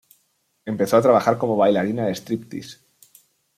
[0.65, 2.79] Empezó a trabajar como bailarina de striptease.